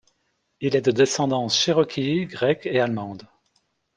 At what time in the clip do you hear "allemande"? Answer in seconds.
2.79-3.27